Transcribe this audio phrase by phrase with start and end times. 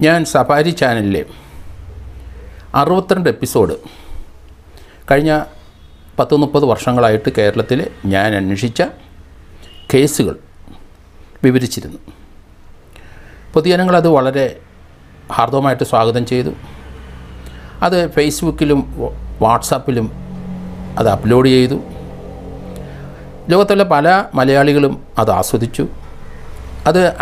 [0.00, 1.24] ഞാൻ സഫാരി ചാനലിലെ
[2.74, 3.76] അറുപത്തിരണ്ട് എപ്പിസോഡ്
[5.10, 5.42] കഴിഞ്ഞ
[6.18, 8.82] പത്ത് മുപ്പത് വർഷങ്ങളായിട്ട് കേരളത്തിൽ ഞാൻ അന്വേഷിച്ച
[9.94, 10.36] കേസുകൾ
[11.44, 11.98] വിവരിച്ചിരുന്നു.
[13.54, 14.60] പൊതുജനങ്ങൾ അത് വളരെ
[15.32, 16.50] ഹാർദവമായിട്ട് സ്വാഗതം ചെയ്തു.
[17.82, 19.10] അത് ഫേസ്ബുക്കിലും
[19.40, 20.12] വാട്സാപ്പിലും
[20.98, 21.80] അത് അപ്ലോഡ് ചെയ്തു.
[23.48, 25.88] ലോകത്തുള്ള പല മലയാളികളും അത് ആസ്വദിച്ചു.
[26.86, 27.18] അത്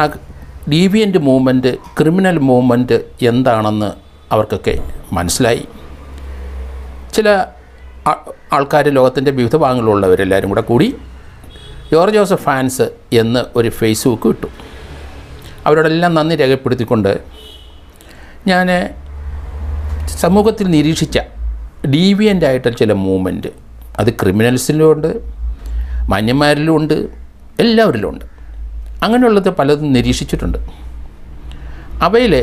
[0.70, 3.92] ഡീവിയന്റ് മൂവ്മെന്റ് ക്രിമിനൽ മൂവ്മെന്റ് എന്താണെന്ന്
[4.32, 4.74] അവർക്കൊക്കെ
[5.12, 5.68] മനസ്സിലായി.
[7.14, 7.46] ചില
[8.52, 10.96] ആൾക്കാർ ലോകത്തിന്റെ വിവിധ ഭാഗങ്ങളിലുള്ളവരെല്ലാവരും കൂടെ കൂടി
[11.92, 14.46] ജോർജ് ജോസഫ് ഫാൻസ് എന്ന് ഒരു ഫേസ്ബുക്ക് ഇട്ടു.
[15.66, 17.20] അവരോടെല്ലാം നന്ദി രേഖപ്പെടുത്തിക്കൊണ്ട്
[18.46, 18.94] ഞാൻ
[20.06, 21.18] സമൂഹത്തിൽ നിരീക്ഷിച്ച
[21.86, 23.46] ഡീവിയന്റ് ആയിട്ട് ചില മൂവ്മെന്റ്
[23.98, 25.10] അത് ക്രിമിനൽസിലും ഉണ്ട്
[26.10, 26.94] മാന്യന്മാരിലും ഉണ്ട്
[27.60, 28.33] എല്ലാവരിലും ഉണ്ട്
[29.04, 30.58] അങ്ങനെയുള്ളത് പലതും നിരീക്ഷിച്ചിട്ടുണ്ട്.
[32.06, 32.34] അവയിൽ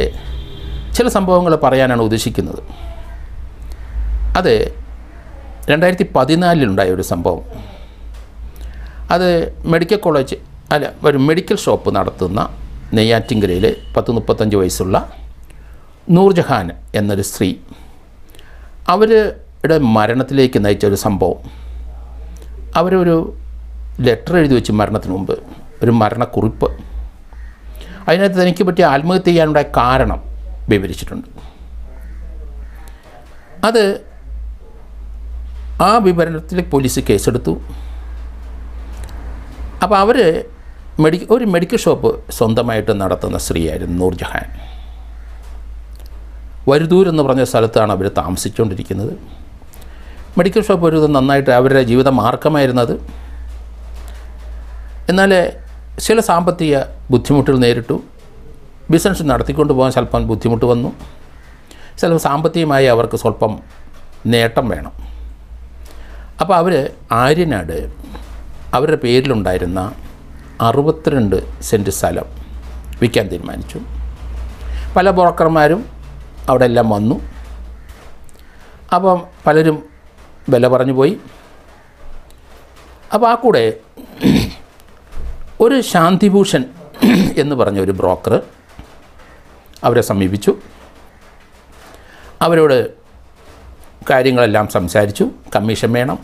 [0.95, 2.61] ചില സംഭവങ്ങൾ പറയാനാണ് ഉദ്ദേശിക്കുന്നത്.
[4.37, 4.53] അത്
[5.69, 7.43] രണ്ടായിരത്തി പതിനാലിലുണ്ടായ ഒരു സംഭവം.
[9.11, 9.27] അത്
[9.65, 10.35] മെഡിക്കൽ കോളേജ്
[10.73, 12.41] അല്ല ഒരു മെഡിക്കൽ ഷോപ്പ് നടത്തുന്ന
[12.93, 13.65] നെയ്യാറ്റിങ്കരയിൽ
[13.97, 14.95] പത്ത് മുപ്പത്തഞ്ച് വയസ്സുള്ള
[16.09, 17.49] നൂർജഹാൻ എന്നൊരു സ്ത്രീ
[18.89, 21.39] അവരുടെ മരണത്തിലേക്ക് നയിച്ച ഒരു സംഭവം.
[22.75, 23.17] അവരൊരു
[23.99, 25.35] ലെറ്റർ എഴുതി വെച്ച് മരണത്തിന് മുമ്പ്
[25.83, 26.71] ഒരു മരണക്കുറിപ്പ്.
[28.07, 30.23] അതിനകത്ത് തനിക്ക് പറ്റിയ ആത്മഹത്യ ചെയ്യാനുള്ള കാരണം
[30.69, 31.27] വിവരിച്ചിട്ടുണ്ട്.
[33.65, 34.01] അത്
[35.81, 37.61] ആ വിവരണത്തിൽ പോലീസ് കേസെടുത്തു.
[39.83, 40.45] അപ്പോൾ അവർ
[40.99, 44.71] മെഡി ഒരു മെഡിക്കൽ ഷോപ്പ് സ്വന്തമായിട്ട് നടത്തുന്ന സ്ത്രീയായിരുന്നു നൂർജഹാൻ.
[46.69, 49.13] വരുതൂർ എന്ന് പറഞ്ഞ സ്ഥലത്താണ് അവർ താമസിച്ചുകൊണ്ടിരിക്കുന്നത്
[50.37, 53.01] മെഡിക്കൽ ഷോപ്പ് ഒരു നന്നായിട്ട് അവരുടെ ജീവിത മാർഗമായിരുന്നത്.
[55.09, 55.53] എന്നാൽ
[55.99, 56.79] ചില സാമ്പത്തിക
[57.11, 58.03] ബുദ്ധിമുട്ടുകൾ നേരിട്ടു.
[58.89, 60.93] ബിസിനസ് നടത്തിക്കൊണ്ട് പോകാൻ സ്വല്പം ബുദ്ധിമുട്ട് വന്നു.
[61.99, 63.59] ചിലപ്പോൾ സാമ്പത്തികമായി അവർക്ക് സ്വല്പം
[64.25, 64.91] നേട്ടം വേണം.
[66.41, 67.93] അപ്പോൾ അവർ ആര്യനാട്
[68.73, 69.93] അവരുടെ പേരിലുണ്ടായിരുന്ന
[70.61, 72.25] അറുപത്തിരണ്ട് സെന്റ് സ്ഥലം
[73.01, 73.79] വിൽക്കാൻ തീരുമാനിച്ചു.
[74.95, 75.85] പല ബ്രോക്കർമാരും
[76.49, 77.21] അവിടെ എല്ലാം വന്നു.
[78.95, 79.83] അപ്പം പലരും
[80.49, 81.17] വില പറഞ്ഞു പോയി.
[83.13, 83.73] അപ്പോൾ ആ കൂടെ
[85.61, 86.63] ഒരു ശാന്തിഭൂഷൺ
[87.37, 88.41] എന്ന് പറഞ്ഞ ഒരു ബ്രോക്കർ
[89.83, 90.55] അവരെ സമീപിച്ചു.
[92.41, 92.91] അവരോട്
[94.09, 95.29] കാര്യങ്ങളെല്ലാം സംസാരിച്ചു.
[95.55, 96.19] കമ്മീഷൻ വേണം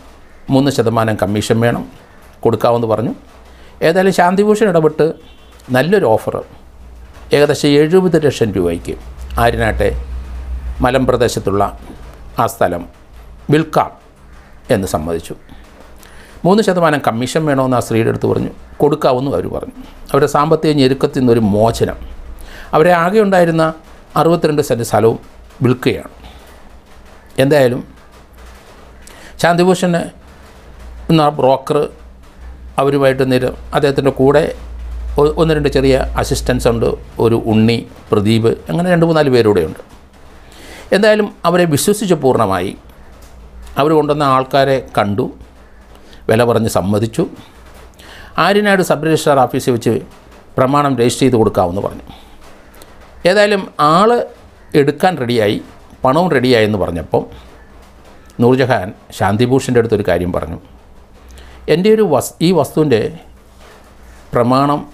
[0.49, 1.91] മൂന്ന് ശതമാനം കമ്മീഷൻ വേണം
[2.39, 3.13] കൊടുക്കാമെന്ന് പറഞ്ഞു.
[3.81, 5.13] ഏതായാലും ശാന്തിഭൂഷൺ ഇടപെട്ട്
[5.69, 6.43] നല്ലൊരു ഓഫർ.
[7.33, 8.95] ഏകദേശം എഴുപത് ലക്ഷം രൂപയ്ക്ക്
[9.39, 10.05] ആര്യനാട്ടെ
[10.81, 11.79] മലമ്പ്രദേശത്തുള്ള
[12.39, 12.85] ആ സ്ഥലം
[13.49, 13.91] വിൽക്കാം
[14.69, 15.35] എന്ന് സമ്മതിച്ചു.
[16.45, 18.49] മൂന്ന് ശതമാനം കമ്മീഷൻ വേണമെന്ന് ആ സ്ത്രീയുടെ അടുത്ത് പറഞ്ഞു.
[18.77, 19.73] കൊടുക്കാമെന്നും അവർ പറഞ്ഞു.
[20.11, 21.95] അവരുടെ സാമ്പത്തിക ഞെരുക്കത്തിൽ നിന്നൊരു മോചനം.
[22.73, 23.73] അവരെ ആകെ ഉണ്ടായിരുന്ന
[24.15, 25.19] അറുപത്തിരണ്ട് സെന്റ് സ്ഥലവും
[25.61, 26.09] വിൽക്കുകയാണ്.
[27.39, 27.87] എന്തായാലും
[29.41, 30.01] ശാന്തിഭൂഷന്
[31.09, 31.89] എന്ന ബ്രോക്കർ
[32.77, 34.55] അവരുമായിട്ട് നിര അദ്ദേഹത്തിന്റെ കൂടെ
[35.37, 39.79] ഒന്ന് രണ്ട് ചെറിയ അസിസ്റ്റൻസ് ഉണ്ട് ഒരു ഉണ്ണി പ്രദീപ് അങ്ങനെ രണ്ട് മൂന്നാൽ പേരൂടെ ഉണ്ട്.
[40.95, 42.77] എന്തായാലും അവരെ വിശ്വസിച്ച് പൂർണമായി.
[43.77, 45.31] അവർ കൊണ്ടുവന്ന ആൾക്കാരെ കണ്ടു
[46.29, 47.27] വില പറഞ്ഞ് സമ്മതിച്ചു.
[48.37, 50.01] ആര്യനാട് സബ് രജിസ്ട്രാർ ഓഫീസിൽ വെച്ച്
[50.57, 52.01] പ്രമാണം രജിസ്റ്റർ ചെയ്ത് കൊടുക്കാമെന്ന് പറഞ്ഞു.
[53.25, 54.25] ഏതായാലും ആൾ
[54.75, 55.61] എടുക്കാൻ റെഡിയായി
[56.03, 57.25] പണവും റെഡിയായി എന്ന് പറഞ്ഞപ്പം
[58.39, 60.59] നൂർജഹാൻ ശാന്തിഭൂഷന്റെ അടുത്തൊരു കാര്യം പറഞ്ഞു.
[61.69, 63.19] എന്റെ ഒരു വസ് ഈ വസ്തുവിന്റെ
[64.33, 64.89] പ്രമാണം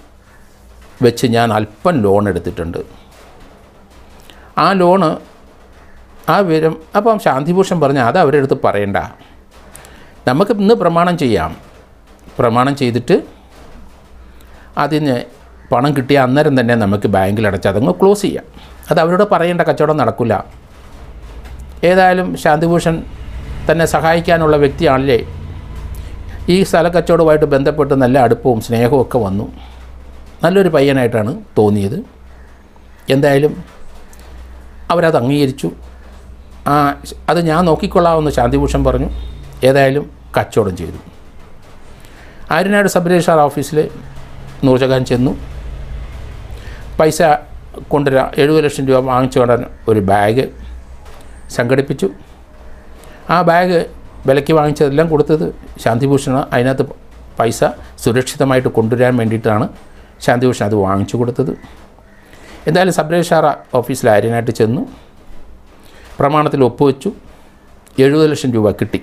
[1.02, 2.78] വെച്ച് ഞാൻ അല്പം ലോൺ എടുത്തിട്ടുണ്ട്.
[4.58, 5.18] ആ ലോണ്
[6.28, 8.96] ആ വിവരം അപ്പം ശാന്തിഭൂഷൺ പറഞ്ഞു അത് അവരുടെ അടുത്ത് പറയണ്ട.
[10.28, 11.73] നമുക്ക് ഇന്ന് പ്രമാണം ചെയ്യാം.
[12.38, 13.22] പ്രമാണം ചെയ്തിട്ട്
[14.78, 15.24] അതിന്
[15.72, 18.44] പണം കിട്ടിയ അന്നേരം തന്നെ നമുക്ക് ബാങ്കിൽ അടച്ച് അതങ്ങ് ക്ലോസ് ചെയ്യാം.
[18.90, 20.44] അത് അവരോട് പറയേണ്ട കച്ചവടം നടക്കില്ല.
[21.84, 23.02] ഏതായാലും ശാന്തിഭൂഷൺ
[23.70, 25.26] തന്നെ സഹായിക്കാനുള്ള വ്യക്തിയാണല്ലേ.
[26.48, 29.52] ഈ സ്ഥല കച്ചവടവുമായിട്ട് ബന്ധപ്പെട്ട് നല്ല അടുപ്പവും സ്നേഹവും ഒക്കെ വന്നു.
[30.44, 32.04] നല്ലൊരു പയ്യനായിട്ടാണ് തോന്നിയത്.
[33.10, 33.64] എന്തായാലും
[34.90, 35.70] അവരത് അംഗീകരിച്ചു.
[36.66, 36.94] ആ
[37.28, 39.08] അത് ഞാൻ നോക്കിക്കൊള്ളാമെന്ന് ശാന്തിഭൂഷൺ പറഞ്ഞു.
[39.64, 40.10] ഏതായാലും
[40.40, 41.13] കച്ചവടം ചെയ്തു.
[42.50, 43.90] ആര്യനാട് സബ് രജിസ്ട്രാർ ഓഫീസിൽ
[44.64, 45.38] നൂർജഹാൻ ചെന്നു.
[47.00, 47.22] പൈസ
[47.88, 50.48] കൊണ്ടുവരാൻ എഴുപത് ലക്ഷം രൂപ വാങ്ങിച്ചു കൊണ്ടാൻ ഒരു ബാഗ്
[51.50, 52.10] സംഘടിപ്പിച്ചു.
[53.30, 53.86] ആ ബാഗ്
[54.26, 55.54] വിലയ്ക്ക് വാങ്ങിച്ചതെല്ലാം കൊടുത്തത്
[55.84, 56.48] ശാന്തിഭൂഷണ.
[56.52, 56.86] അതിനകത്ത്
[57.38, 57.64] പൈസ
[57.98, 59.68] സുരക്ഷിതമായിട്ട് കൊണ്ടുവരാൻ വേണ്ടിയിട്ടാണ്
[60.20, 61.56] ശാന്തിഭൂഷൺ അത് വാങ്ങിച്ചു കൊടുത്തത്.
[62.66, 64.86] എന്തായാലും സബ് രജിസ്ട്രാർ ഓഫീസിൽ ആര്യനായിട്ട് ചെന്നു.
[66.18, 67.12] പ്രമാണത്തിൽ ഒപ്പുവെച്ചു.
[67.98, 69.02] എഴുപത് ലക്ഷം രൂപ കിട്ടി.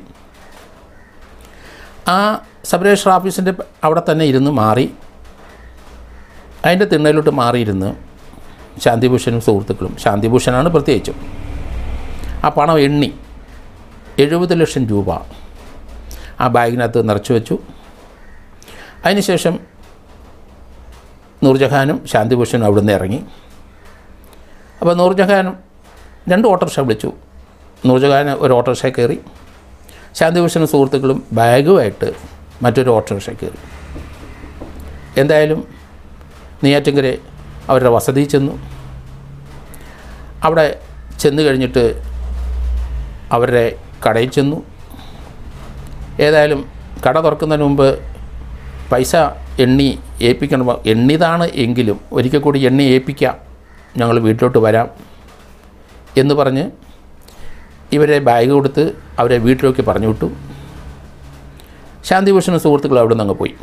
[2.12, 2.18] ആ
[2.66, 3.54] സബ് രജിസ്റ്റർ ഓഫീസിന്റെ
[3.84, 4.86] അവിടെ തന്നെ ഇരുന്ന് മാറി.
[6.66, 7.90] അതിന്റെ തിണ്ണയിലോട്ട് മാറിയിരുന്ന്
[8.80, 11.18] ശാന്തിഭൂഷനും സുഹൃത്തുക്കളും ശാന്തിഭൂഷനാണ് പ്രത്യേകിച്ചും.
[12.44, 13.10] ആ പണം എണ്ണി
[14.20, 15.10] എഴുപത് ലക്ഷം രൂപ
[16.42, 17.56] ആ ബാഗിനകത്ത് നിറച്ചു വെച്ചു.
[19.06, 19.60] അതിനുശേഷം
[21.44, 23.20] നൂർജഹാനും ശാന്തിഭൂഷണും അവിടുന്ന് ഇറങ്ങി.
[24.82, 25.56] അപ്പോൾ നൂർജഹാനും
[26.30, 27.10] രണ്ട് ഓട്ടോറിക്ഷ വിളിച്ചു.
[27.86, 29.20] നൂർജഹാൻ ഒരു ഓട്ടോറിക്ഷ കയറി.
[30.16, 32.14] ശാന്തിഭൂഷണും സുഹൃത്തുക്കളും ബാഗുമായിട്ട്
[32.62, 33.60] മറ്റൊരു ഓട്ടോറിക്ഷ കയറി.
[35.18, 35.68] എന്തായാലും
[36.64, 37.18] നെയ്യാറ്റിങ്കര
[37.70, 38.60] അവരുടെ വസതി ചെന്നു.
[40.44, 40.80] അവിടെ
[41.20, 42.02] ചെന്ന് കഴിഞ്ഞിട്ട്
[43.32, 43.76] അവരുടെ
[44.10, 44.64] കടയിൽ ചെന്നു.
[46.20, 46.66] ഏതായാലും
[47.08, 48.00] കട തുറക്കുന്നതിന് മുമ്പ്
[48.92, 49.16] പൈസ
[49.60, 50.82] എണ്ണി ഏൽപ്പിക്കണം.
[50.86, 53.38] എണ്ണിതാണ് എങ്കിലും ഒരിക്കൽ കൂടി എണ്ണി ഏൽപ്പിക്കാം.
[53.98, 54.90] ഞങ്ങൾ വീട്ടിലോട്ട് വരാം
[56.18, 56.66] എന്ന് പറഞ്ഞ്
[57.94, 60.32] ഇവരെ ബാഗ് കൊടുത്ത് അവരെ വീട്ടിലേക്ക് പറഞ്ഞു വിട്ടു.
[62.04, 63.56] ശാന്തിഭൂഷണ സുഹൃത്തുക്കൾ അവിടെ നിന്ന് പോയി.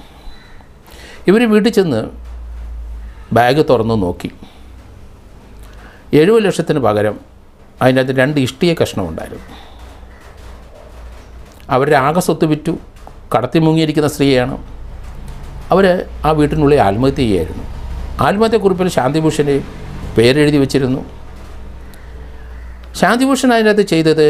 [1.26, 2.10] ഇവർ വീട്ടിൽ ചെന്ന്
[3.32, 4.30] ബാഗ് തുറന്നു നോക്കി.
[6.12, 7.20] എഴുപത് ലക്ഷത്തിന് പകരം
[7.82, 9.44] അതിന്റെ അകത്ത് രണ്ട് ഇഷ്ടിയ കഷ്ണം ഉണ്ടായിരുന്നു.
[11.70, 12.78] അവരുടെ ആകെ സ്വത്ത് വിറ്റു.
[13.36, 14.64] കടത്തി മുങ്ങിയിരിക്കുന്ന സ്ത്രീയാണ്.
[15.70, 17.64] അവർ ആ വീട്ടിനുള്ളിൽ ആത്മഹത്യ ചെയ്യായിരുന്നു.
[18.20, 19.62] ആത്മഹത്യക്കുറിപ്പിൽ ശാന്തിഭൂഷന്റെ
[20.18, 21.17] പേരെഴുതി വച്ചിരുന്നു.
[22.98, 24.28] ശാന്തിഭൂഷൺ അതിനകത്ത് ചെയ്തത്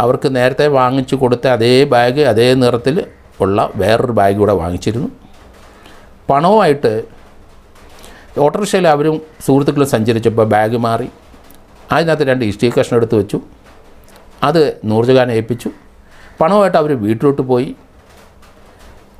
[0.00, 3.04] അവർക്ക് നേരത്തെ വാങ്ങിച്ചു കൊടുത്ത അതേ ബാഗ് അതേ നിറത്തിൽ
[3.40, 5.08] ഉള്ള വേറൊരു ബാഗ് കൂടെ വാങ്ങിച്ചിരുന്നു.
[6.30, 7.04] പണവുമായിട്ട്
[8.38, 11.08] ഓട്ടോറിക്ഷയിൽ അവരും സുഹൃത്തുക്കളും സഞ്ചരിച്ചപ്പോൾ ബാഗ് മാറി.
[11.92, 13.40] അതിനകത്ത് രണ്ട് ഇഷ്ടിക കഷ്ണം എടുത്ത് വെച്ചു.
[14.42, 15.70] അത് നൂർജഹാൻ ഏൽപ്പിച്ചു.
[16.40, 17.76] പണവുമായിട്ട് അവർ വീട്ടിലോട്ട് പോയി.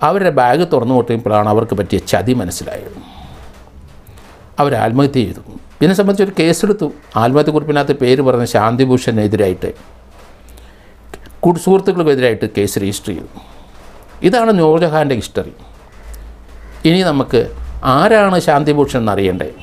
[0.03, 2.97] അവരുടെ ബാഗ് തുറന്നു കൊട്ടിയപ്പോഴാണ് അവർക്ക് പറ്റിയ ചതി മനസ്സിലായത്.
[4.59, 5.41] അവർ ആത്മഹത്യ ചെയ്തു.
[5.83, 6.93] ഇതിനെ സംബന്ധിച്ച് ഒരു കേസെടുത്തു.
[7.17, 9.71] ആത്മഹത്യക്കുറിപ്പിനകത്ത് പേര് പറഞ്ഞ ശാന്തിഭൂഷനെതിരായിട്ട്
[11.59, 13.27] സുഹൃത്തുക്കൾക്കെതിരായിട്ട് കേസ് രജിസ്റ്റർ ചെയ്തു.
[14.23, 15.53] ഇതാണ് നൂർജഹാന്റെ ഹിസ്റ്ററി.
[16.85, 17.41] ഇനി നമുക്ക്
[17.85, 19.55] ആരാണ് ശാന്തിഭൂഷൺ എന്നറിയണ്ടേ